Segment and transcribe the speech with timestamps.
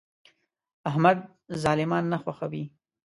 [0.89, 1.17] احمد
[1.63, 2.63] ظالمان نه خوښوي.